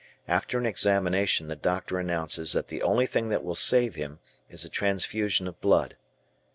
[0.27, 4.17] After an examination the doctor announces that the only thing that will save him
[4.49, 5.95] is a transfusion of blood.